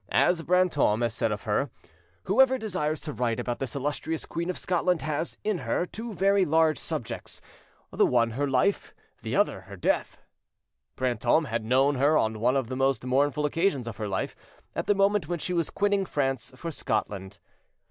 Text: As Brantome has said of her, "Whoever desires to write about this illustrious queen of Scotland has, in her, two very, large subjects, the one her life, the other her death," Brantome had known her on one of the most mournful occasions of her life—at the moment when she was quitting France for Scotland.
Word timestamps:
As 0.09 0.41
Brantome 0.41 1.03
has 1.03 1.13
said 1.13 1.31
of 1.31 1.43
her, 1.43 1.69
"Whoever 2.23 2.57
desires 2.57 2.99
to 3.01 3.13
write 3.13 3.39
about 3.39 3.59
this 3.59 3.75
illustrious 3.75 4.25
queen 4.25 4.49
of 4.49 4.57
Scotland 4.57 5.03
has, 5.03 5.37
in 5.43 5.59
her, 5.59 5.85
two 5.85 6.11
very, 6.15 6.43
large 6.43 6.79
subjects, 6.79 7.39
the 7.91 8.03
one 8.07 8.31
her 8.31 8.47
life, 8.49 8.95
the 9.21 9.35
other 9.35 9.61
her 9.61 9.75
death," 9.77 10.19
Brantome 10.95 11.45
had 11.45 11.63
known 11.63 11.97
her 11.97 12.17
on 12.17 12.39
one 12.39 12.55
of 12.57 12.65
the 12.67 12.75
most 12.75 13.05
mournful 13.05 13.45
occasions 13.45 13.87
of 13.87 13.97
her 13.97 14.07
life—at 14.07 14.87
the 14.87 14.95
moment 14.95 15.27
when 15.27 15.37
she 15.37 15.53
was 15.53 15.69
quitting 15.69 16.07
France 16.07 16.51
for 16.55 16.71
Scotland. 16.71 17.37